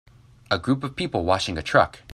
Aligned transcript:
A 0.49 0.57
group 0.57 0.83
of 0.83 0.95
people 0.95 1.25
washing 1.25 1.59
a 1.59 1.61
truck. 1.61 1.99